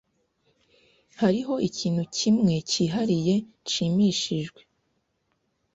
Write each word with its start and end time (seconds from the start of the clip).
Hariho 1.21 1.53
ikintu 1.69 2.03
kimwe 2.17 2.53
cyihariye 2.69 3.35
nshimishijwe. 3.63 4.61